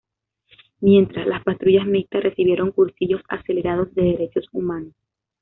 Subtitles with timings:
[0.79, 4.95] Mientras, las patrullas mixtas recibieron cursillos acelerados de derechos humanos.